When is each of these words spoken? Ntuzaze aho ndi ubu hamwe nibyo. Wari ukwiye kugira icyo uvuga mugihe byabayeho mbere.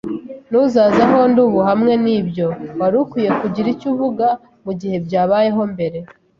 Ntuzaze 0.49 0.99
aho 1.07 1.19
ndi 1.31 1.39
ubu 1.45 1.59
hamwe 1.69 1.93
nibyo. 2.03 2.47
Wari 2.79 2.95
ukwiye 3.03 3.29
kugira 3.39 3.67
icyo 3.73 3.87
uvuga 3.93 4.27
mugihe 4.65 4.97
byabayeho 5.05 5.61
mbere. 5.73 5.97